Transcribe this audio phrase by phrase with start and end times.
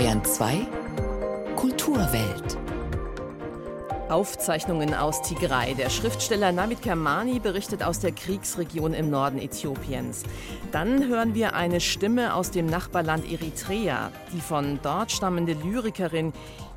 [0.00, 0.66] Bayern 2
[1.56, 2.69] Kulturwelt.
[4.10, 5.74] Aufzeichnungen aus Tigray.
[5.74, 10.24] Der Schriftsteller Namit Kermani berichtet aus der Kriegsregion im Norden Äthiopiens.
[10.72, 14.10] Dann hören wir eine Stimme aus dem Nachbarland Eritrea.
[14.32, 16.32] Die von dort stammende Lyrikerin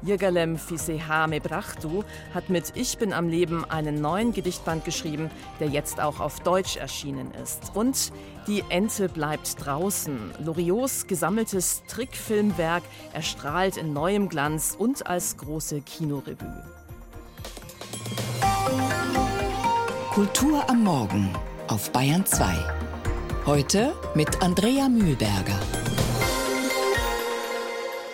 [0.05, 6.01] Yirgalem Fiseha Mebrachtu hat mit Ich bin am Leben einen neuen Gedichtband geschrieben, der jetzt
[6.01, 7.71] auch auf Deutsch erschienen ist.
[7.73, 8.11] Und
[8.45, 10.31] Die Ente bleibt draußen.
[10.43, 16.82] Loriots gesammeltes Trickfilmwerk erstrahlt in neuem Glanz und als große Kinorevue.
[20.11, 21.33] Kultur am Morgen
[21.67, 22.45] auf Bayern 2.
[23.45, 25.59] Heute mit Andrea Mühlberger.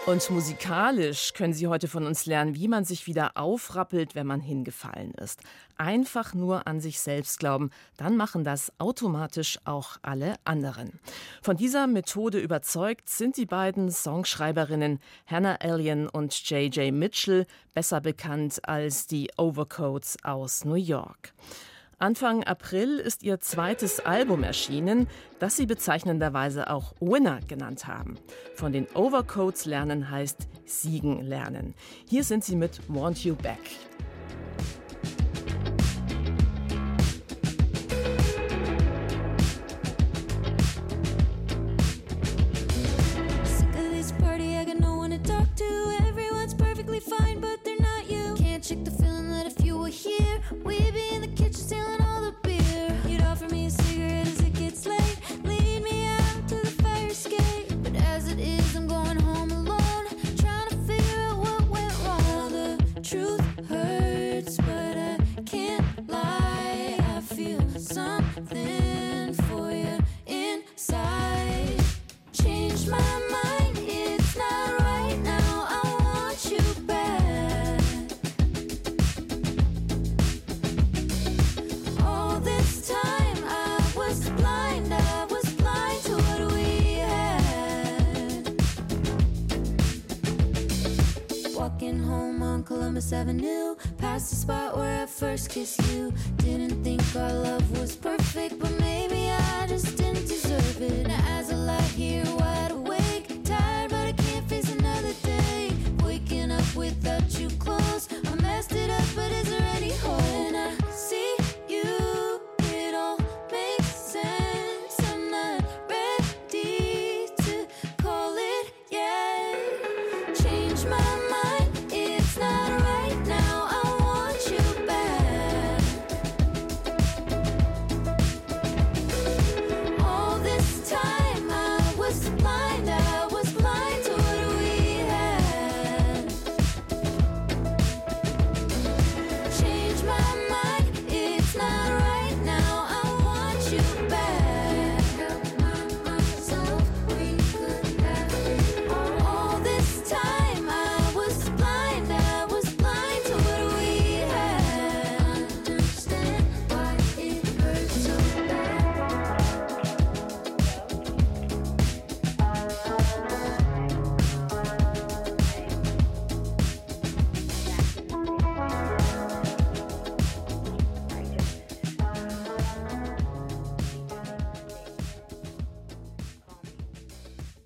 [0.10, 4.42] Und musikalisch können Sie heute von uns lernen, wie man sich wieder aufrappelt, wenn man
[4.42, 5.44] hingefallen ist.
[5.78, 11.00] Einfach nur an sich selbst glauben, dann machen das automatisch auch alle anderen.
[11.44, 16.92] Von dieser Methode überzeugt sind die beiden Songschreiberinnen Hannah Allen und J.J.
[16.92, 21.34] Mitchell, besser bekannt als die Overcoats aus New York.
[22.02, 25.08] Anfang April ist ihr zweites Album erschienen,
[25.40, 28.16] das sie bezeichnenderweise auch Winner genannt haben.
[28.56, 31.74] Von den Overcoats lernen heißt Siegen lernen.
[32.08, 33.60] Hier sind sie mit Want You Back.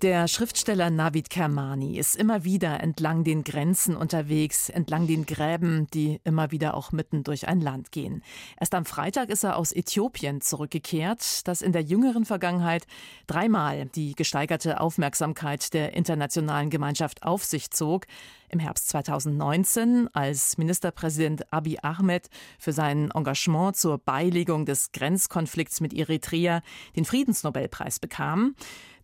[0.04, 6.20] Der Schriftsteller Navid Kermani ist immer wieder entlang den Grenzen unterwegs, entlang den Gräben, die
[6.24, 8.22] immer wieder auch mitten durch ein Land gehen.
[8.60, 12.86] Erst am Freitag ist er aus Äthiopien zurückgekehrt, das in der jüngeren Vergangenheit
[13.26, 18.04] dreimal die gesteigerte Aufmerksamkeit der internationalen Gemeinschaft auf sich zog.
[18.50, 22.28] Im Herbst 2019, als Ministerpräsident Abiy Ahmed
[22.58, 26.60] für sein Engagement zur Beilegung des Grenzkonflikts mit Eritrea
[26.94, 28.54] den Friedensnobelpreis bekam.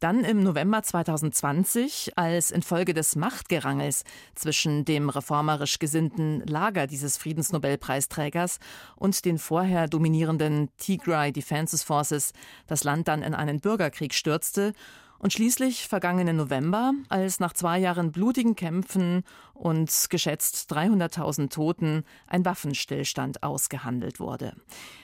[0.01, 4.05] Dann im November 2020, als infolge des Machtgerangels
[4.35, 8.61] zwischen dem reformerisch gesinnten Lager dieses Friedensnobelpreisträgers
[8.97, 12.33] und den vorher dominierenden Tigray Defenses Forces
[12.67, 14.73] das Land dann in einen Bürgerkrieg stürzte
[15.19, 19.23] und schließlich vergangenen November, als nach zwei Jahren blutigen Kämpfen
[19.53, 24.55] und geschätzt 300.000 Toten ein Waffenstillstand ausgehandelt wurde.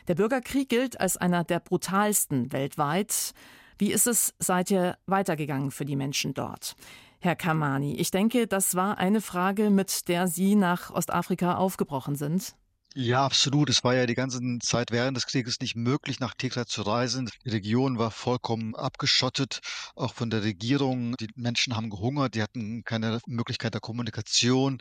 [0.08, 3.34] Der Bürgerkrieg gilt als einer der brutalsten weltweit.
[3.78, 6.76] Wie ist es seither weitergegangen für die Menschen dort?
[7.18, 12.56] Herr Kamani, ich denke, das war eine Frage, mit der Sie nach Ostafrika aufgebrochen sind.
[12.98, 13.68] Ja, absolut.
[13.68, 17.28] Es war ja die ganze Zeit während des Krieges nicht möglich, nach Tigray zu reisen.
[17.44, 19.60] Die Region war vollkommen abgeschottet,
[19.94, 21.14] auch von der Regierung.
[21.20, 24.78] Die Menschen haben gehungert, die hatten keine Möglichkeit der Kommunikation.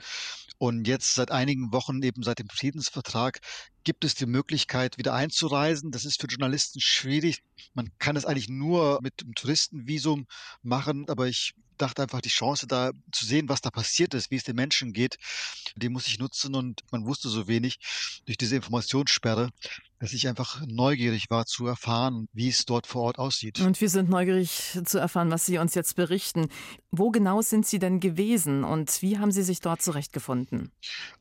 [0.58, 3.40] Und jetzt seit einigen Wochen, eben seit dem Friedensvertrag,
[3.84, 5.92] gibt es die Möglichkeit, wieder einzureisen.
[5.92, 7.44] Das ist für Journalisten schwierig.
[7.74, 10.26] Man kann es eigentlich nur mit einem Touristenvisum
[10.62, 14.36] machen, aber ich dachte einfach, die Chance da zu sehen, was da passiert ist, wie
[14.36, 15.18] es den Menschen geht,
[15.76, 17.80] die muss ich nutzen und man wusste so wenig
[18.26, 19.50] durch diese Informationssperre,
[20.00, 23.60] dass ich einfach neugierig war zu erfahren, wie es dort vor Ort aussieht.
[23.62, 26.50] Und wir sind neugierig zu erfahren, was Sie uns jetzt berichten.
[26.92, 30.72] Wo genau sind Sie denn gewesen und wie haben Sie sich dort zurechtgefunden?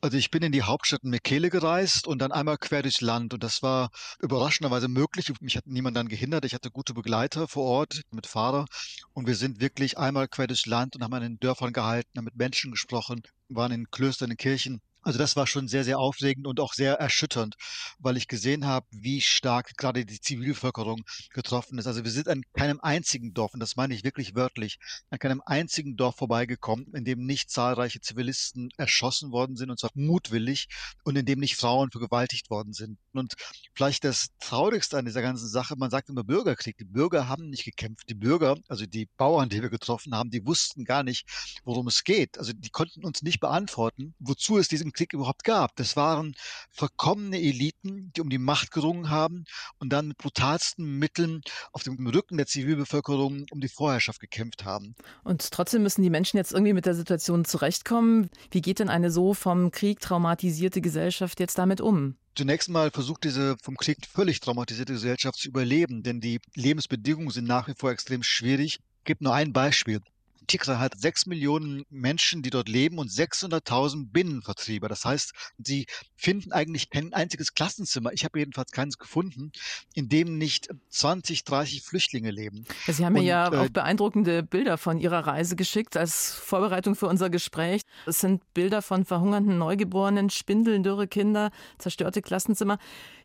[0.00, 3.42] Also ich bin in die Hauptstadt Mekele gereist und dann einmal quer durchs Land und
[3.42, 3.90] das war
[4.20, 5.32] überraschenderweise möglich.
[5.40, 6.44] Mich hat niemand dann gehindert.
[6.44, 8.66] Ich hatte gute Begleiter vor Ort mit Fahrer
[9.12, 12.24] und wir sind wirklich einmal quer durchs Land und haben an den Dörfern gehalten, haben
[12.24, 16.46] mit Menschen gesprochen, waren in Klöstern, in Kirchen also das war schon sehr, sehr aufregend
[16.46, 17.56] und auch sehr erschütternd,
[17.98, 21.86] weil ich gesehen habe, wie stark gerade die Zivilbevölkerung getroffen ist.
[21.86, 24.78] Also wir sind an keinem einzigen Dorf, und das meine ich wirklich wörtlich,
[25.10, 29.90] an keinem einzigen Dorf vorbeigekommen, in dem nicht zahlreiche Zivilisten erschossen worden sind, und zwar
[29.94, 30.68] mutwillig,
[31.04, 32.98] und in dem nicht Frauen vergewaltigt worden sind.
[33.12, 33.34] Und
[33.74, 36.78] vielleicht das Traurigste an dieser ganzen Sache, man sagt immer Bürgerkrieg.
[36.78, 38.08] Die Bürger haben nicht gekämpft.
[38.08, 41.26] Die Bürger, also die Bauern, die wir getroffen haben, die wussten gar nicht,
[41.64, 42.38] worum es geht.
[42.38, 45.76] Also die konnten uns nicht beantworten, wozu es diesen Krieg überhaupt gab.
[45.76, 46.34] Das waren
[46.70, 49.44] verkommene Eliten, die um die Macht gerungen haben
[49.78, 51.42] und dann mit brutalsten Mitteln
[51.72, 54.94] auf dem Rücken der Zivilbevölkerung um die Vorherrschaft gekämpft haben.
[55.22, 58.30] Und trotzdem müssen die Menschen jetzt irgendwie mit der Situation zurechtkommen.
[58.50, 62.16] Wie geht denn eine so vom Krieg traumatisierte Gesellschaft jetzt damit um?
[62.36, 67.46] Zunächst mal versucht diese vom Krieg völlig traumatisierte Gesellschaft zu überleben, denn die Lebensbedingungen sind
[67.46, 68.80] nach wie vor extrem schwierig.
[68.98, 70.00] Ich gebe nur ein Beispiel.
[70.46, 74.88] Tigray hat sechs Millionen Menschen, die dort leben und 600.000 Binnenvertrieber.
[74.88, 75.86] Das heißt, sie
[76.16, 78.12] finden eigentlich kein einziges Klassenzimmer.
[78.12, 79.52] Ich habe jedenfalls keines gefunden,
[79.94, 82.64] in dem nicht 20, 30 Flüchtlinge leben.
[82.86, 87.06] Sie haben mir ja äh, auch beeindruckende Bilder von Ihrer Reise geschickt als Vorbereitung für
[87.06, 87.82] unser Gespräch.
[88.06, 92.78] Es sind Bilder von verhungernden Neugeborenen, Spindeln, dürre Kinder, zerstörte Klassenzimmer.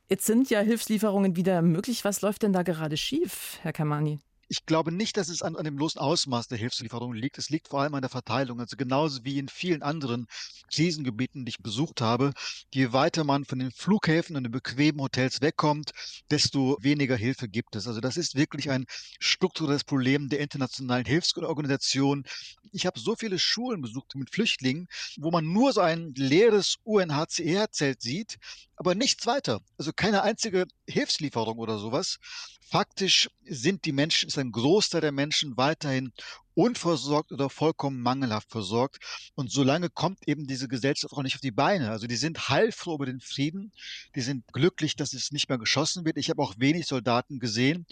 [0.10, 2.04] Jetzt sind ja Hilfslieferungen wieder möglich.
[2.04, 4.20] Was läuft denn da gerade schief, Herr Kamani?
[4.52, 7.38] Ich glaube nicht, dass es an, an dem bloßen Ausmaß der Hilfslieferung liegt.
[7.38, 8.60] Es liegt vor allem an der Verteilung.
[8.60, 10.26] Also genauso wie in vielen anderen
[10.74, 12.34] Krisengebieten, die ich besucht habe.
[12.74, 15.92] Je weiter man von den Flughäfen und den bequemen Hotels wegkommt,
[16.32, 17.88] desto weniger Hilfe gibt es.
[17.88, 18.86] Also das ist wirklich ein
[19.20, 22.24] strukturelles Problem der internationalen Hilfsorganisation.
[22.72, 24.88] Ich habe so viele Schulen besucht mit Flüchtlingen,
[25.18, 28.38] wo man nur so ein leeres UNHCR-Zelt sieht,
[28.80, 29.60] aber nichts weiter.
[29.78, 32.18] Also keine einzige Hilfslieferung oder sowas.
[32.62, 36.14] Faktisch sind die Menschen, ist ein Großteil der Menschen weiterhin
[36.54, 39.00] unversorgt oder vollkommen mangelhaft versorgt.
[39.36, 41.92] Und solange kommt eben diese Gesellschaft auch nicht auf die Beine.
[41.92, 43.74] Also die sind heilfroh über den Frieden.
[44.16, 46.18] Die sind glücklich, dass es nicht mehr geschossen wird.
[46.18, 47.86] Ich habe auch wenig Soldaten gesehen,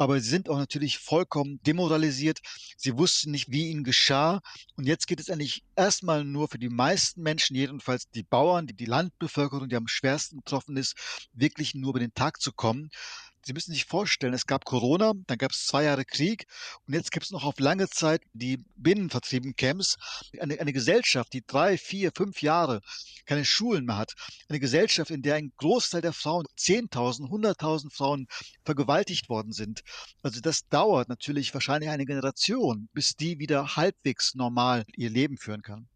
[0.00, 2.40] aber sie sind auch natürlich vollkommen demoralisiert.
[2.78, 4.40] Sie wussten nicht, wie ihnen geschah.
[4.76, 8.72] Und jetzt geht es eigentlich erstmal nur für die meisten Menschen, jedenfalls die Bauern, die,
[8.72, 10.96] die Landbevölkerung, die am schwersten betroffen ist,
[11.34, 12.88] wirklich nur über den Tag zu kommen.
[13.42, 16.44] Sie müssen sich vorstellen, es gab Corona, dann gab es zwei Jahre Krieg
[16.86, 19.96] und jetzt gibt es noch auf lange Zeit die binnenvertrieben Camps.
[20.38, 22.80] Eine, eine Gesellschaft, die drei, vier, fünf Jahre
[23.24, 24.12] keine Schulen mehr hat.
[24.48, 28.26] Eine Gesellschaft, in der ein Großteil der Frauen, 10.000, 100.000 Frauen
[28.64, 29.82] vergewaltigt worden sind.
[30.22, 35.62] Also das dauert natürlich wahrscheinlich eine Generation, bis die wieder halbwegs normal ihr Leben führen
[35.62, 35.88] kann.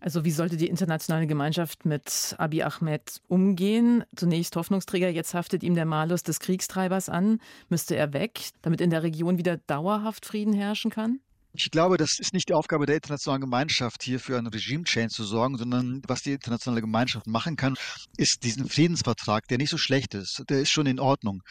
[0.00, 4.04] Also wie sollte die internationale Gemeinschaft mit Abiy Ahmed umgehen?
[4.16, 7.40] Zunächst Hoffnungsträger, jetzt haftet ihm der Malus des Kriegstreibers an.
[7.68, 11.20] Müsste er weg, damit in der Region wieder dauerhaft Frieden herrschen kann?
[11.56, 15.22] Ich glaube, das ist nicht die Aufgabe der internationalen Gemeinschaft, hier für einen Regime-Change zu
[15.22, 17.76] sorgen, sondern was die internationale Gemeinschaft machen kann,
[18.16, 21.44] ist diesen Friedensvertrag, der nicht so schlecht ist, der ist schon in Ordnung,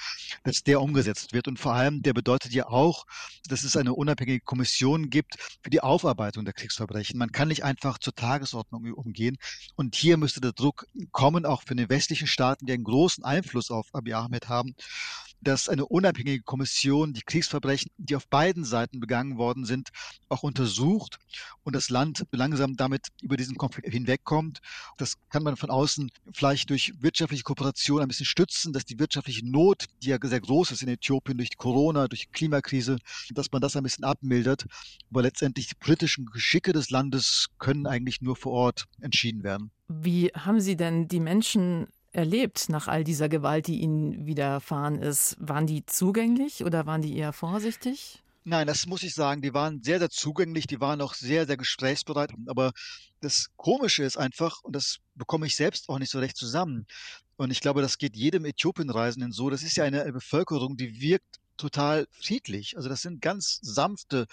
[0.44, 1.48] dass der umgesetzt wird.
[1.48, 3.06] Und vor allem, der bedeutet ja auch,
[3.48, 7.18] dass es eine unabhängige Kommission gibt für die Aufarbeitung der Kriegsverbrechen.
[7.18, 9.38] Man kann nicht einfach zur Tagesordnung umgehen.
[9.76, 13.72] Und hier müsste der Druck kommen, auch für die westlichen Staaten, die einen großen Einfluss
[13.72, 14.76] auf Abiy Ahmed haben,
[15.44, 19.90] dass eine unabhängige Kommission die Kriegsverbrechen, die auf beiden Seiten begangen worden sind,
[20.30, 21.20] auch untersucht
[21.64, 24.60] und das Land langsam damit über diesen Konflikt hinwegkommt.
[24.98, 29.46] Das kann man von außen vielleicht durch wirtschaftliche Kooperation ein bisschen stützen, dass die wirtschaftliche
[29.46, 32.98] Not, die ja sehr groß ist in Äthiopien durch Corona, durch Klimakrise,
[33.32, 34.66] dass man das ein bisschen abmildert.
[35.10, 39.72] Aber letztendlich die politischen Geschicke des Landes können eigentlich nur vor Ort entschieden werden.
[39.88, 45.36] Wie haben Sie denn die Menschen erlebt nach all dieser Gewalt, die ihnen widerfahren ist?
[45.40, 48.24] Waren die zugänglich oder waren die eher vorsichtig?
[48.46, 51.56] Nein, das muss ich sagen, die waren sehr, sehr zugänglich, die waren auch sehr, sehr
[51.56, 52.32] gesprächsbereit.
[52.48, 52.72] Aber
[53.22, 56.86] das Komische ist einfach, und das bekomme ich selbst auch nicht so recht zusammen.
[57.38, 59.50] Und ich glaube, das geht jedem Äthiopienreisenden so.
[59.50, 62.78] Das ist ja eine Bevölkerung, die wirkt total friedlich.
[62.78, 64.28] Also das sind ganz sanfte,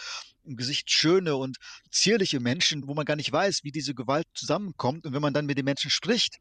[0.45, 1.59] im Gesicht schöne und
[1.91, 5.07] zierliche Menschen, wo man gar nicht weiß, wie diese Gewalt zusammenkommt.
[5.07, 6.39] Und wenn man dann mit den Menschen spricht,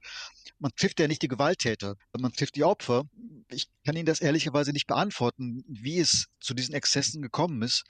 [0.57, 3.03] man trifft ja nicht die Gewalttäter, man trifft die Opfer.
[3.49, 7.83] Ich kann Ihnen das ehrlicherweise nicht beantworten, wie es zu diesen Exzessen gekommen ist.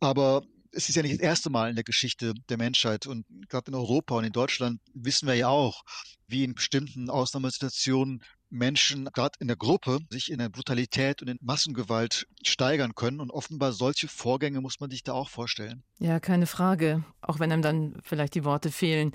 [0.00, 3.70] Aber es ist ja nicht das erste Mal in der Geschichte der Menschheit und gerade
[3.70, 5.82] in Europa und in Deutschland wissen wir ja auch,
[6.26, 11.38] wie in bestimmten Ausnahmesituationen Menschen, gerade in der Gruppe, sich in der Brutalität und in
[11.40, 13.20] Massengewalt steigern können.
[13.20, 15.82] Und offenbar solche Vorgänge muss man sich da auch vorstellen.
[15.98, 17.04] Ja, keine Frage.
[17.20, 19.12] Auch wenn einem dann vielleicht die Worte fehlen.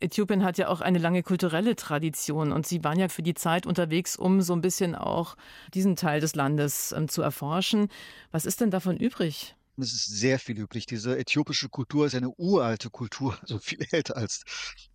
[0.00, 3.66] Äthiopien hat ja auch eine lange kulturelle Tradition und Sie waren ja für die Zeit
[3.66, 5.36] unterwegs, um so ein bisschen auch
[5.74, 7.88] diesen Teil des Landes ähm, zu erforschen.
[8.32, 9.54] Was ist denn davon übrig?
[9.82, 10.86] Es ist sehr viel übrig.
[10.86, 14.42] Diese äthiopische Kultur ist eine uralte Kultur, so viel älter als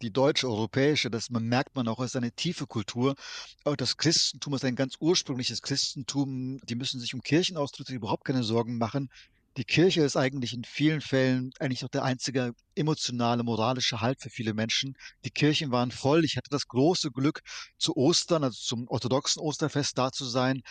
[0.02, 1.10] die deutsche, europäische.
[1.10, 3.16] Das merkt man auch, es ist eine tiefe Kultur.
[3.64, 6.60] Auch das Christentum ist ein ganz ursprüngliches Christentum.
[6.66, 9.10] Die müssen sich um Kirchenaustritte überhaupt keine Sorgen machen.
[9.58, 14.30] Die Kirche ist eigentlich in vielen Fällen eigentlich auch der einzige emotionale, moralische Halt für
[14.30, 14.98] viele Menschen.
[15.24, 16.26] Die Kirchen waren voll.
[16.26, 17.42] Ich hatte das große Glück,
[17.78, 20.62] zu Ostern, also zum orthodoxen Osterfest da zu sein.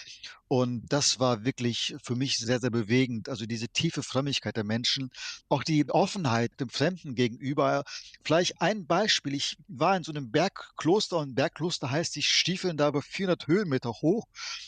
[0.49, 3.29] Und das war wirklich für mich sehr, sehr bewegend.
[3.31, 5.11] Also diese tiefe Frömmigkeit der Menschen,
[5.49, 7.85] auch die Offenheit dem Fremden gegenüber.
[8.23, 9.35] Vielleicht ein Beispiel.
[9.35, 13.91] Ich war in so einem Bergkloster und Bergkloster heißt, ich stiefeln da über 400 Höhenmeter
[13.91, 14.27] hoch.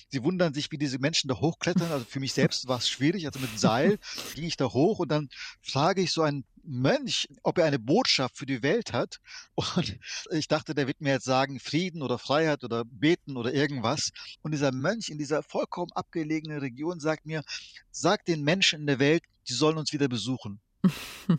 [0.09, 1.93] Sie wundern sich, wie diese Menschen da hochklettern.
[1.93, 3.27] Also für mich selbst war es schwierig.
[3.27, 3.99] Also mit Seil
[4.35, 5.29] ging ich da hoch und dann
[5.63, 9.21] frage ich so einen Mönch, ob er eine Botschaft für die Welt hat.
[9.55, 9.99] Und
[10.31, 14.11] ich dachte, der wird mir jetzt sagen, Frieden oder Freiheit oder beten oder irgendwas.
[14.43, 17.43] Und dieser Mönch in dieser vollkommen abgelegenen Region sagt mir,
[17.91, 20.61] sag den Menschen in der Welt, die sollen uns wieder besuchen.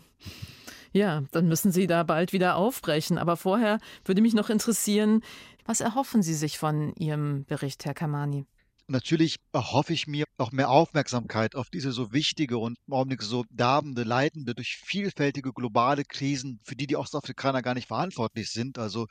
[0.92, 3.18] Ja, dann müssen Sie da bald wieder aufbrechen.
[3.18, 5.22] Aber vorher würde mich noch interessieren,
[5.66, 8.46] was erhoffen Sie sich von Ihrem Bericht, Herr Kamani?
[8.90, 13.44] Natürlich erhoffe ich mir auch mehr Aufmerksamkeit auf diese so wichtige und im Augenblick so
[13.50, 18.78] darbende, leidende durch vielfältige globale Krisen, für die die Ostafrikaner gar nicht verantwortlich sind.
[18.78, 19.06] Also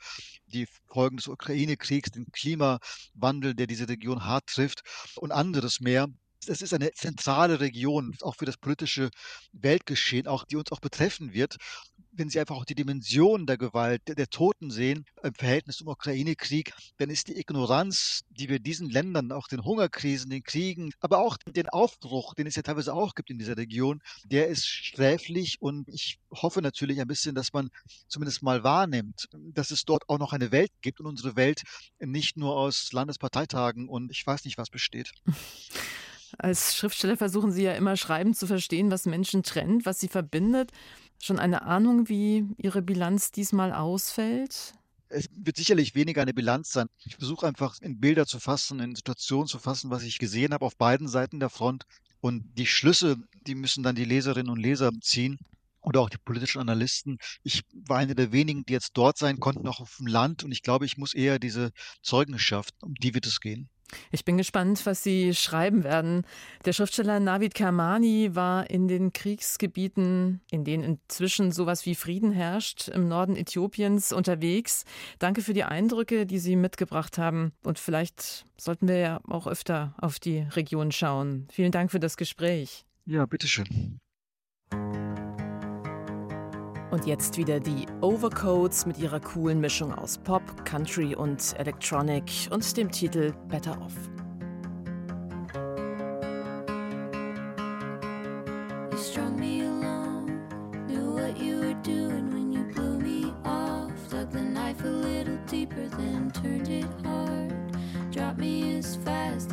[0.46, 4.82] die Folgen des Ukraine-Kriegs, den Klimawandel, der diese Region hart trifft
[5.14, 6.08] und anderes mehr.
[6.48, 9.10] Es ist eine zentrale Region, auch für das politische
[9.52, 11.56] Weltgeschehen, auch die uns auch betreffen wird
[12.12, 16.72] wenn Sie einfach auch die Dimension der Gewalt, der, Toten sehen im Verhältnis zum Ukraine-Krieg,
[16.98, 21.36] dann ist die Ignoranz, die wir diesen Ländern, auch den Hungerkrisen, den Kriegen, aber auch
[21.38, 25.88] den Aufbruch, den es ja teilweise auch gibt in dieser Region, der ist sträflich und
[25.88, 27.70] ich hoffe natürlich ein bisschen, dass man
[28.08, 31.62] zumindest mal wahrnimmt, dass es dort auch noch eine Welt gibt und unsere Welt
[31.98, 35.12] nicht nur aus Landesparteitagen und ich weiß nicht was besteht.
[36.36, 40.72] Als Schriftsteller versuchen Sie ja immer Schreiben zu verstehen, was Menschen trennt, was sie verbindet.
[41.20, 44.74] Schon eine Ahnung, wie Ihre Bilanz diesmal ausfällt?
[45.08, 46.88] Es wird sicherlich weniger eine Bilanz sein.
[47.04, 50.64] Ich versuche einfach in Bilder zu fassen, in Situationen zu fassen, was ich gesehen habe
[50.64, 51.84] auf beiden Seiten der Front.
[52.20, 55.38] Und die Schlüsse, die müssen dann die Leserinnen und Leser ziehen
[55.80, 57.18] oder auch die politischen Analysten.
[57.42, 60.44] Ich war einer der wenigen, die jetzt dort sein konnten, auch auf dem Land.
[60.44, 61.70] Und ich glaube, ich muss eher diese
[62.02, 63.68] Zeugenschaft, um die wird es gehen.
[64.10, 66.24] Ich bin gespannt, was Sie schreiben werden.
[66.64, 72.88] Der Schriftsteller Navid Kermani war in den Kriegsgebieten, in denen inzwischen sowas wie Frieden herrscht,
[72.88, 74.84] im Norden Äthiopiens unterwegs.
[75.18, 77.52] Danke für die Eindrücke, die Sie mitgebracht haben.
[77.64, 81.48] Und vielleicht sollten wir ja auch öfter auf die Region schauen.
[81.50, 82.84] Vielen Dank für das Gespräch.
[83.06, 83.98] Ja, bitteschön.
[86.90, 92.76] Und jetzt wieder die Overcoats mit ihrer coolen Mischung aus Pop, Country und Electronic und
[92.76, 93.94] dem Titel Better Off.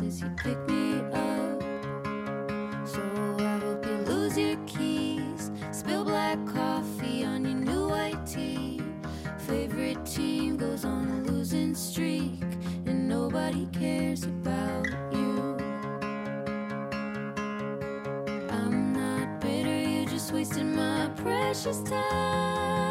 [0.06, 0.28] as you
[4.06, 4.85] lose your key.
[5.86, 8.82] Spill black coffee on your new white tee.
[9.38, 12.42] Favorite team goes on a losing streak,
[12.86, 15.56] and nobody cares about you.
[18.50, 22.85] I'm not bitter, you're just wasting my precious time.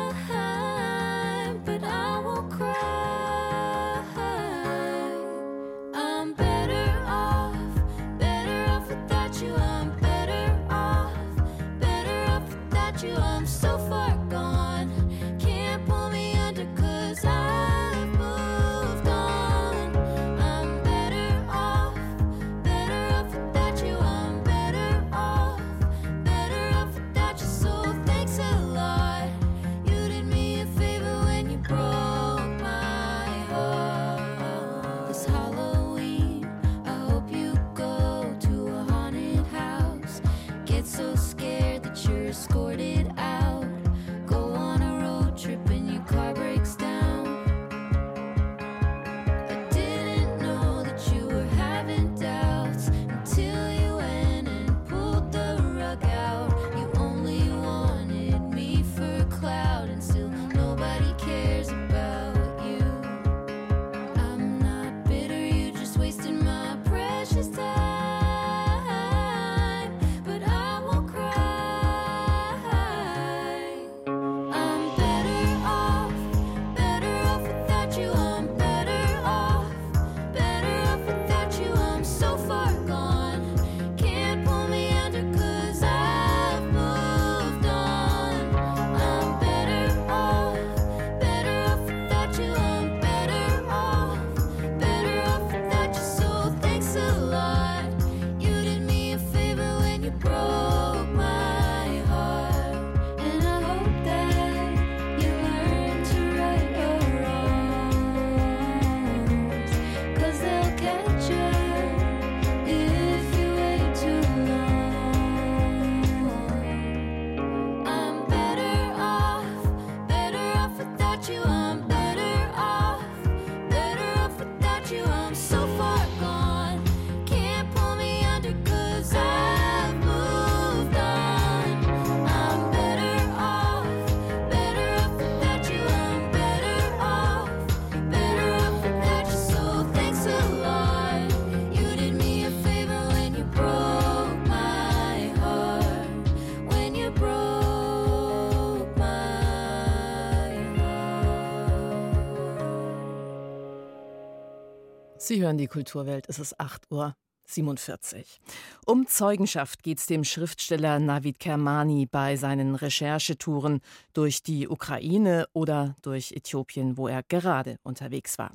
[155.25, 157.15] Sie hören die Kulturwelt, es ist 8 Uhr.
[157.47, 158.39] 47.
[158.85, 163.81] Um Zeugenschaft geht es dem Schriftsteller Navid Kermani bei seinen Recherchetouren
[164.13, 168.51] durch die Ukraine oder durch Äthiopien, wo er gerade unterwegs war.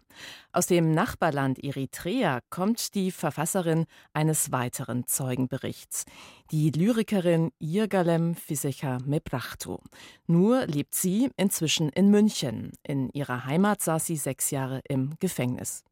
[0.52, 6.04] Aus dem Nachbarland Eritrea kommt die Verfasserin eines weiteren Zeugenberichts,
[6.50, 9.78] die Lyrikerin Yirgalem Fisecha Mebrachtu.
[10.26, 12.72] Nur lebt sie inzwischen in München.
[12.82, 15.84] In ihrer Heimat saß sie sechs Jahre im Gefängnis.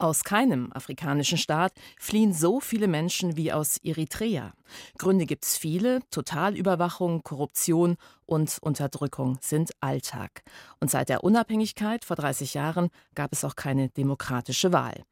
[0.00, 4.52] Aus keinem afrikanischen Staat fliehen so viele Menschen wie aus Eritrea.
[4.96, 6.00] Gründe gibt es viele.
[6.12, 10.44] Totalüberwachung, Korruption und Unterdrückung sind Alltag.
[10.78, 15.02] Und seit der Unabhängigkeit vor 30 Jahren gab es auch keine demokratische Wahl.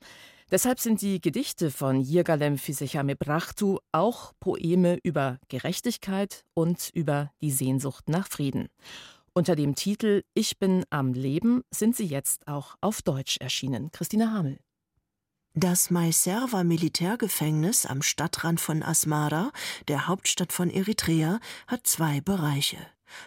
[0.52, 7.50] Deshalb sind die Gedichte von Yirgalem Fisecha Mebrachtu auch Poeme über Gerechtigkeit und über die
[7.50, 8.68] Sehnsucht nach Frieden.
[9.32, 13.90] Unter dem Titel Ich bin am Leben sind sie jetzt auch auf Deutsch erschienen.
[13.90, 14.60] Christina Hamel.
[15.58, 19.52] Das Maiserva Militärgefängnis am Stadtrand von Asmara,
[19.88, 22.76] der Hauptstadt von Eritrea, hat zwei Bereiche.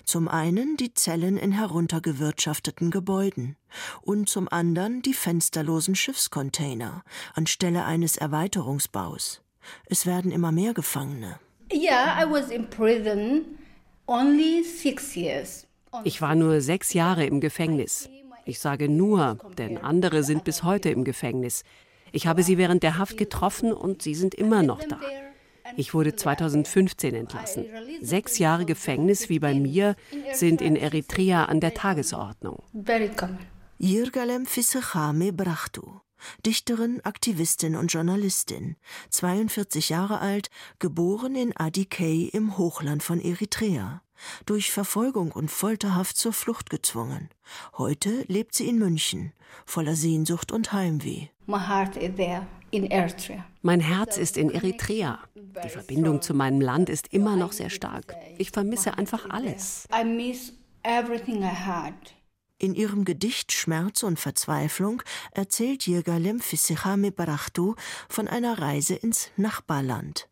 [0.04, 3.56] Zum einen die Zellen in heruntergewirtschafteten Gebäuden
[4.04, 9.42] und zum anderen die fensterlosen Schiffscontainer anstelle eines Erweiterungsbaus.
[9.86, 11.40] Es werden immer mehr Gefangene.
[11.74, 13.58] Yeah, I was in prison
[14.06, 15.66] only six years.
[16.04, 18.08] Ich war nur sechs Jahre im Gefängnis.
[18.46, 21.64] Ich sage nur, denn andere sind bis heute im Gefängnis.
[22.12, 25.00] Ich habe sie während der Haft getroffen und sie sind immer noch da.
[25.76, 27.66] Ich wurde 2015 entlassen.
[28.02, 29.96] Sechs Jahre Gefängnis wie bei mir
[30.34, 32.64] sind in Eritrea an der Tagesordnung.
[33.78, 36.00] Yirgalem Fissechame Brachtu.
[36.46, 38.76] Dichterin, Aktivistin und Journalistin,
[39.10, 44.02] 42 Jahre alt, geboren in Adikei im Hochland von Eritrea,
[44.46, 47.30] durch Verfolgung und Folterhaft zur Flucht gezwungen.
[47.78, 49.34] Heute lebt sie in München,
[49.66, 51.28] voller Sehnsucht und Heimweh.
[53.62, 55.20] Mein Herz ist in Eritrea.
[55.64, 58.16] Die Verbindung zu meinem Land ist immer noch sehr stark.
[58.38, 59.88] Ich vermisse einfach alles.
[62.62, 65.02] In ihrem Gedicht Schmerz und Verzweiflung
[65.32, 67.76] erzählt Jirgalem Fissihame Barachtu
[68.10, 70.28] von einer Reise ins Nachbarland.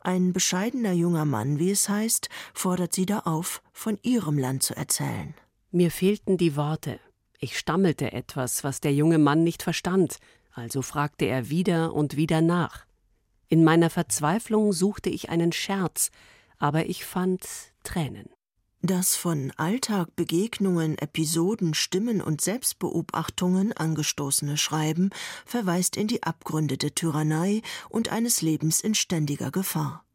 [0.00, 4.76] Ein bescheidener junger Mann, wie es heißt, fordert sie da auf, von ihrem Land zu
[4.76, 5.34] erzählen.
[5.70, 7.00] Mir fehlten die Worte.
[7.38, 10.18] Ich stammelte etwas, was der junge Mann nicht verstand,
[10.52, 12.86] also fragte er wieder und wieder nach.
[13.48, 16.10] In meiner Verzweiflung suchte ich einen Scherz,
[16.58, 17.46] aber ich fand
[17.82, 18.28] Tränen.
[18.82, 25.10] Das von Alltag, Begegnungen, Episoden, Stimmen und Selbstbeobachtungen angestoßene Schreiben
[25.44, 30.06] verweist in die Abgründe der Tyrannei und eines Lebens in ständiger Gefahr.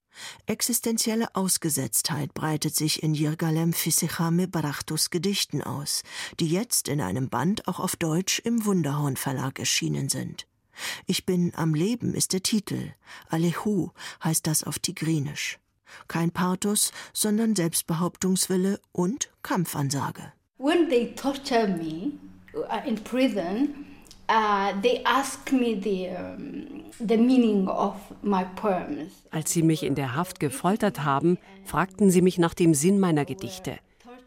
[0.47, 6.01] Existenzielle Ausgesetztheit breitet sich in Yirgalem Fissechame Barachtus Gedichten aus,
[6.39, 10.47] die jetzt in einem Band auch auf Deutsch im Wunderhorn Verlag erschienen sind.
[11.05, 12.93] Ich bin am Leben ist der Titel,
[13.29, 13.91] Alehu
[14.23, 15.59] heißt das auf Tigrinisch.
[16.07, 20.33] Kein Pathos, sondern Selbstbehauptungswille und Kampfansage.
[20.57, 22.11] When they torture me
[22.53, 23.85] uh, in prison,
[24.29, 29.11] uh, they ask me the, um, the meaning of my poems.
[29.31, 33.25] Als sie mich in der Haft gefoltert haben, fragten sie mich nach dem Sinn meiner
[33.25, 33.77] Gedichte.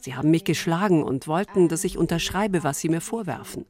[0.01, 3.67] Sie haben mich geschlagen und wollten, dass ich unterschreibe, was sie mir vorwerfen.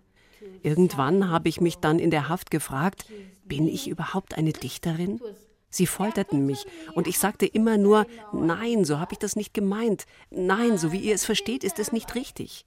[0.62, 3.06] Irgendwann habe ich mich dann in der Haft gefragt,
[3.44, 5.20] bin ich überhaupt eine Dichterin?
[5.70, 10.06] Sie folterten mich und ich sagte immer nur, nein, so habe ich das nicht gemeint.
[10.30, 12.64] Nein, so wie ihr es versteht, ist es nicht richtig.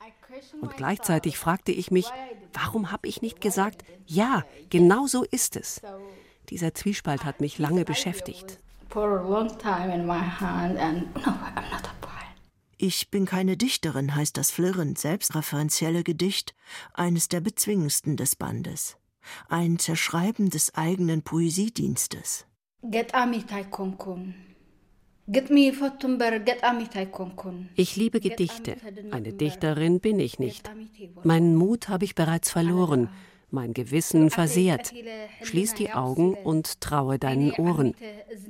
[0.61, 2.07] Und gleichzeitig fragte ich mich,
[2.53, 5.81] warum habe ich nicht gesagt, ja, genau so ist es.
[6.49, 8.59] Dieser Zwiespalt hat mich lange beschäftigt.
[12.77, 16.55] Ich bin keine Dichterin heißt das flirrend selbstreferenzielle Gedicht,
[16.93, 18.97] eines der bezwingendsten des Bandes.
[19.47, 22.47] Ein Zerschreiben des eigenen Poesiedienstes.
[27.75, 28.75] Ich liebe Gedichte.
[29.11, 30.69] Eine Dichterin bin ich nicht.
[31.23, 33.09] Meinen Mut habe ich bereits verloren,
[33.51, 34.93] mein Gewissen versehrt.
[35.43, 37.95] Schließ die Augen und traue deinen Ohren.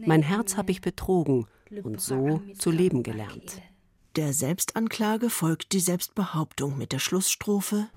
[0.06, 1.48] Mein Herz habe ich betrogen
[1.84, 3.62] und so zu leben gelernt.
[4.15, 7.89] Der Selbstanklage folgt die Selbstbehauptung mit der Schlussstrophe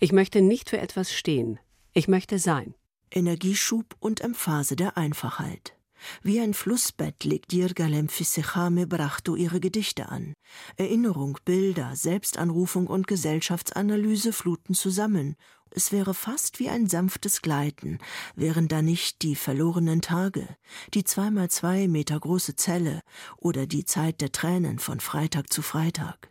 [0.00, 1.58] Ich möchte nicht für etwas stehen.
[1.92, 2.74] Ich möchte sein.
[3.14, 5.76] Energieschub und Emphase der Einfachheit.
[6.22, 10.34] Wie ein Flussbett legt Jirgalem Fissechame Brachto ihre Gedichte an.
[10.76, 15.36] Erinnerung, Bilder, Selbstanrufung und Gesellschaftsanalyse fluten zusammen.
[15.70, 17.98] Es wäre fast wie ein sanftes Gleiten,
[18.34, 20.46] wären da nicht die verlorenen Tage,
[20.92, 23.00] die zweimal zwei Meter große Zelle
[23.36, 26.30] oder die Zeit der Tränen von Freitag zu Freitag.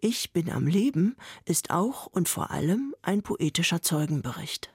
[0.00, 4.70] Ich bin am Leben ist auch und vor allem ein poetischer Zeugenbericht.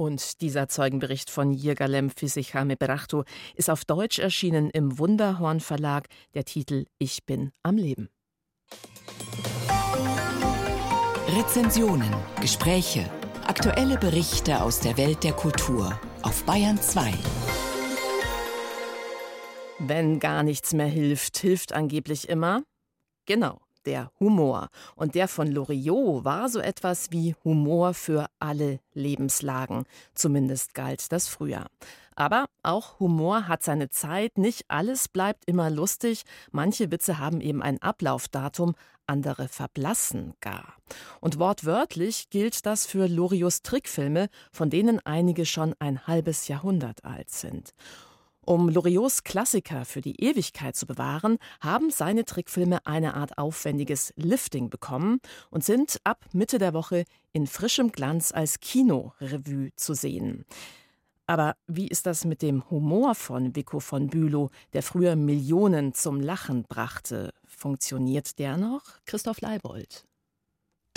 [0.00, 6.46] Und dieser Zeugenbericht von Jirgalem Fisichame Berachto ist auf Deutsch erschienen im Wunderhorn Verlag, der
[6.46, 8.08] Titel Ich bin am Leben.
[11.36, 13.10] Rezensionen, Gespräche,
[13.46, 17.12] aktuelle Berichte aus der Welt der Kultur auf Bayern 2.
[19.80, 22.62] Wenn gar nichts mehr hilft, hilft angeblich immer.
[23.26, 24.68] Genau der Humor.
[24.96, 29.84] Und der von Loriot war so etwas wie Humor für alle Lebenslagen.
[30.14, 31.66] Zumindest galt das früher.
[32.16, 37.62] Aber auch Humor hat seine Zeit, nicht alles bleibt immer lustig, manche Witze haben eben
[37.62, 38.74] ein Ablaufdatum,
[39.06, 40.74] andere verblassen gar.
[41.20, 47.30] Und wortwörtlich gilt das für Loriots Trickfilme, von denen einige schon ein halbes Jahrhundert alt
[47.30, 47.74] sind.
[48.46, 54.70] Um Loriots Klassiker für die Ewigkeit zu bewahren, haben seine Trickfilme eine Art aufwendiges Lifting
[54.70, 60.46] bekommen und sind ab Mitte der Woche in frischem Glanz als Kinorevue zu sehen.
[61.26, 66.18] Aber wie ist das mit dem Humor von Vico von Bülow, der früher Millionen zum
[66.18, 67.32] Lachen brachte?
[67.46, 68.82] Funktioniert der noch?
[69.04, 70.09] Christoph Leibold.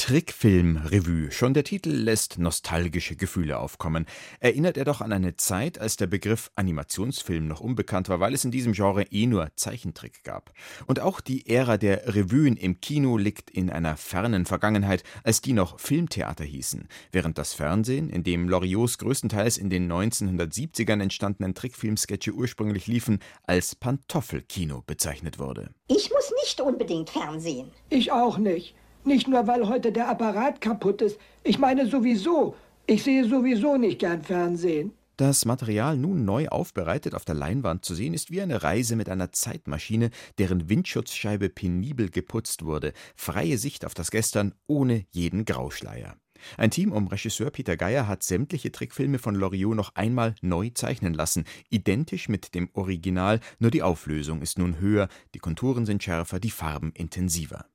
[0.03, 1.31] Trickfilm-Revue.
[1.31, 4.05] Schon der Titel lässt nostalgische Gefühle aufkommen.
[4.41, 8.43] Erinnert er doch an eine Zeit, als der Begriff Animationsfilm noch unbekannt war, weil es
[8.43, 10.51] in diesem Genre eh nur Zeichentrick gab.
[10.87, 15.53] Und auch die Ära der Revuen im Kino liegt in einer fernen Vergangenheit, als die
[15.53, 22.33] noch Filmtheater hießen, während das Fernsehen, in dem Loriots größtenteils in den 1970ern entstandenen Trickfilmsketche
[22.33, 25.73] ursprünglich liefen, als Pantoffelkino bezeichnet wurde.
[25.87, 27.71] Ich muss nicht unbedingt Fernsehen.
[27.89, 28.75] Ich auch nicht.
[29.05, 31.19] Nicht nur, weil heute der Apparat kaputt ist.
[31.43, 32.55] Ich meine sowieso.
[32.87, 34.93] Ich sehe sowieso nicht gern Fernsehen.
[35.17, 39.09] Das Material nun neu aufbereitet auf der Leinwand zu sehen, ist wie eine Reise mit
[39.09, 42.93] einer Zeitmaschine, deren Windschutzscheibe penibel geputzt wurde.
[43.15, 46.15] Freie Sicht auf das Gestern ohne jeden Grauschleier.
[46.57, 51.13] Ein Team um Regisseur Peter Geier hat sämtliche Trickfilme von Loriot noch einmal neu zeichnen
[51.13, 56.39] lassen, identisch mit dem Original, nur die Auflösung ist nun höher, die Konturen sind schärfer,
[56.39, 57.65] die Farben intensiver.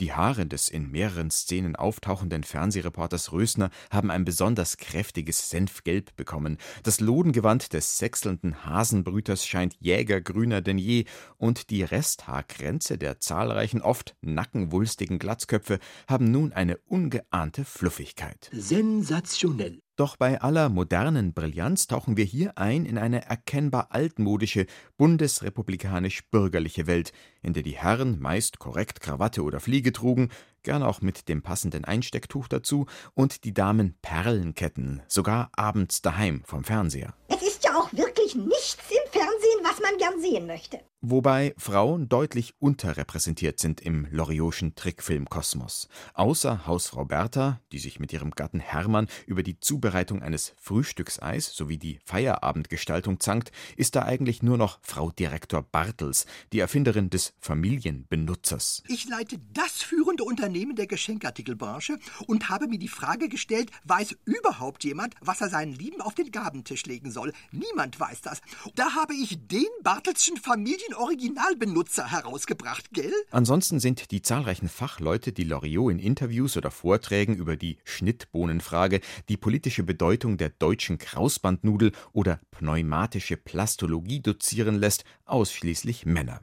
[0.00, 6.58] Die Haare des in mehreren Szenen auftauchenden Fernsehreporters Rösner haben ein besonders kräftiges Senfgelb bekommen.
[6.82, 11.04] Das Lodengewand des sechselnden Hasenbrüters scheint jägergrüner denn je
[11.36, 18.50] und die Resthaarkränze der zahlreichen, oft nackenwulstigen Glatzköpfe haben nun eine ungeahnte Fluffigkeit.
[18.52, 19.80] Sensationell.
[19.98, 27.12] Doch bei aller modernen Brillanz tauchen wir hier ein in eine erkennbar altmodische, bundesrepublikanisch-bürgerliche Welt,
[27.42, 30.28] in der die Herren meist korrekt Krawatte oder Fliege trugen,
[30.62, 36.62] gern auch mit dem passenden Einstecktuch dazu, und die Damen Perlenketten, sogar abends daheim vom
[36.62, 37.14] Fernseher.
[37.26, 40.78] Es ist ja auch wirklich nichts im Fernsehen, was man gern sehen möchte.
[41.00, 45.88] Wobei Frauen deutlich unterrepräsentiert sind im Loriotschen Trickfilmkosmos.
[46.14, 51.78] Außer Hausfrau Bertha, die sich mit ihrem Gatten Hermann über die Zubereitung eines Frühstückseis sowie
[51.78, 58.82] die Feierabendgestaltung zankt, ist da eigentlich nur noch Frau Direktor Bartels, die Erfinderin des Familienbenutzers.
[58.88, 64.82] Ich leite das führende Unternehmen der Geschenkartikelbranche und habe mir die Frage gestellt, weiß überhaupt
[64.82, 67.32] jemand, was er seinen Lieben auf den Gabentisch legen soll?
[67.52, 68.40] Niemand weiß das.
[68.74, 73.12] Da habe ich den Bartelschen Familien den Originalbenutzer herausgebracht, gell?
[73.30, 79.36] Ansonsten sind die zahlreichen Fachleute, die Loriot in Interviews oder Vorträgen über die Schnittbohnenfrage, die
[79.36, 86.40] politische Bedeutung der deutschen Krausbandnudel oder pneumatische Plastologie dozieren lässt, ausschließlich Männer.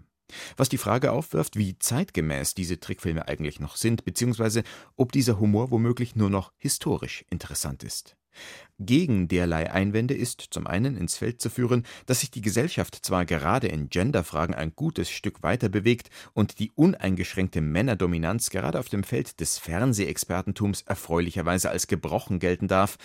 [0.58, 4.63] Was die Frage aufwirft, wie zeitgemäß diese Trickfilme eigentlich noch sind, beziehungsweise
[4.95, 8.15] ob dieser Humor womöglich nur noch historisch interessant ist.
[8.78, 13.26] Gegen derlei Einwände ist zum einen ins Feld zu führen, dass sich die Gesellschaft zwar
[13.26, 19.04] gerade in Genderfragen ein gutes Stück weiter bewegt und die uneingeschränkte Männerdominanz gerade auf dem
[19.04, 22.98] Feld des Fernsehexpertentums erfreulicherweise als gebrochen gelten darf,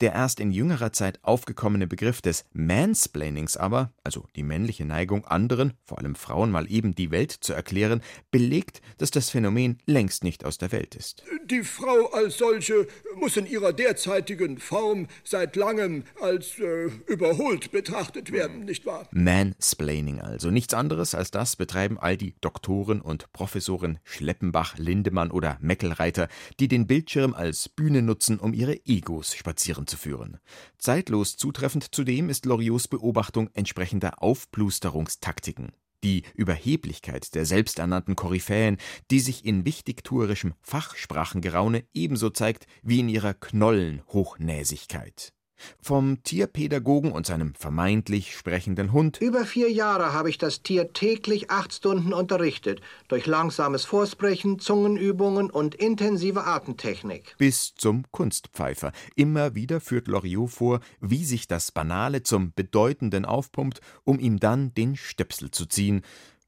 [0.00, 5.74] der erst in jüngerer Zeit aufgekommene Begriff des Mansplainings aber, also die männliche Neigung, anderen,
[5.84, 10.44] vor allem Frauen, mal eben die Welt zu erklären, belegt, dass das Phänomen längst nicht
[10.44, 11.22] aus der Welt ist.
[11.46, 18.32] Die Frau als solche muss in ihrer derzeitigen Form seit langem als äh, überholt betrachtet
[18.32, 19.08] werden, nicht wahr?
[19.12, 20.50] Mansplaining also.
[20.50, 26.28] Nichts anderes als das betreiben all die Doktoren und Professoren Schleppenbach, Lindemann oder Meckelreiter,
[26.60, 30.38] die den Bildschirm als Bühne nutzen, um ihre Egos spazieren führen.
[30.78, 35.72] Zeitlos zutreffend zudem ist Loriots Beobachtung entsprechender Aufplusterungstaktiken.
[36.02, 38.78] Die Überheblichkeit der selbsternannten Koryphäen,
[39.10, 45.33] die sich in wichtigtuerischem Fachsprachengeraune ebenso zeigt wie in ihrer Knollenhochnäsigkeit.
[45.80, 49.18] Vom Tierpädagogen und seinem vermeintlich sprechenden Hund.
[49.20, 55.50] Über vier Jahre habe ich das Tier täglich acht Stunden unterrichtet, durch langsames Vorsprechen, Zungenübungen
[55.50, 57.34] und intensive Atemtechnik.
[57.38, 58.92] Bis zum Kunstpfeifer.
[59.16, 64.74] Immer wieder führt Loriot vor, wie sich das Banale zum Bedeutenden aufpumpt, um ihm dann
[64.74, 66.02] den Stöpsel zu ziehen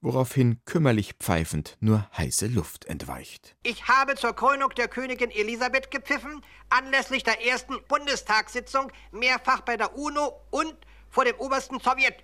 [0.06, 3.56] woraufhin kümmerlich pfeifend nur heiße Luft entweicht.
[3.64, 9.98] Ich habe zur Krönung der Königin Elisabeth gepfiffen, anlässlich der ersten Bundestagssitzung, mehrfach bei der
[9.98, 10.76] UNO und
[11.10, 12.14] vor dem obersten Sowjet.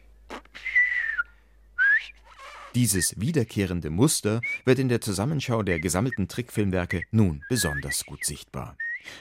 [2.77, 8.77] Dieses wiederkehrende Muster wird in der Zusammenschau der gesammelten Trickfilmwerke nun besonders gut sichtbar.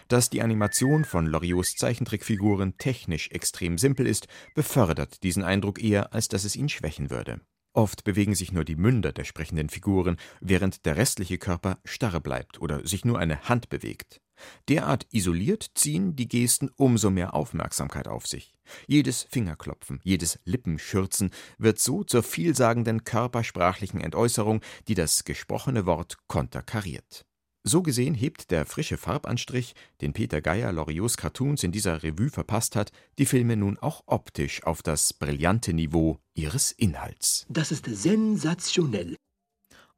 [0.08, 6.28] Dass die Animation von Loriots Zeichentrickfiguren technisch extrem simpel ist, befördert diesen Eindruck eher, als
[6.28, 7.42] dass es ihn schwächen würde.
[7.74, 12.62] Oft bewegen sich nur die Münder der sprechenden Figuren, während der restliche Körper starr bleibt
[12.62, 14.22] oder sich nur eine Hand bewegt.
[14.68, 18.56] Derart isoliert ziehen die Gesten umso mehr Aufmerksamkeit auf sich.
[18.88, 27.26] Jedes Fingerklopfen, jedes Lippenschürzen wird so zur vielsagenden körpersprachlichen Entäußerung, die das gesprochene Wort konterkariert.
[27.64, 32.76] So gesehen hebt der frische Farbanstrich, den Peter Geier Loriots Cartoons in dieser Revue verpasst
[32.76, 37.46] hat, die Filme nun auch optisch auf das brillante Niveau ihres Inhalts.
[37.50, 39.16] Das ist sensationell.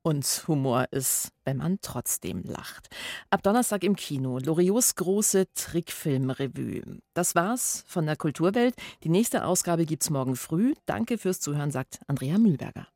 [0.01, 2.89] Und Humor ist, wenn man trotzdem lacht.
[3.29, 6.99] Ab Donnerstag im Kino Loriots große Trickfilmrevue.
[7.13, 8.75] Das war's von der Kulturwelt.
[9.03, 10.73] Die nächste Ausgabe gibt's morgen früh.
[10.85, 12.87] Danke fürs Zuhören, sagt Andrea Mühlberger.